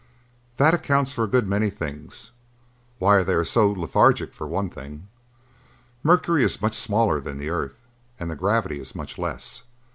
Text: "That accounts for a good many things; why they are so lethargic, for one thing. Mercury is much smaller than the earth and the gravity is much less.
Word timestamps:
"That 0.57 0.73
accounts 0.73 1.13
for 1.13 1.25
a 1.25 1.27
good 1.27 1.47
many 1.47 1.69
things; 1.69 2.31
why 2.97 3.21
they 3.21 3.33
are 3.33 3.43
so 3.45 3.69
lethargic, 3.71 4.33
for 4.33 4.47
one 4.47 4.67
thing. 4.67 5.07
Mercury 6.01 6.43
is 6.43 6.59
much 6.59 6.73
smaller 6.73 7.19
than 7.19 7.37
the 7.37 7.51
earth 7.51 7.83
and 8.19 8.27
the 8.27 8.35
gravity 8.35 8.79
is 8.79 8.95
much 8.95 9.19
less. 9.19 9.61